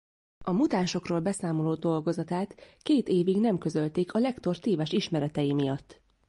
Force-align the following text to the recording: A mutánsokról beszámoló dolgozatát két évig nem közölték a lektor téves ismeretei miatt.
A 0.45 0.51
mutánsokról 0.51 1.19
beszámoló 1.19 1.73
dolgozatát 1.75 2.55
két 2.81 3.07
évig 3.07 3.39
nem 3.39 3.57
közölték 3.57 4.13
a 4.13 4.19
lektor 4.19 4.57
téves 4.59 4.91
ismeretei 4.91 5.53
miatt. 5.53 6.01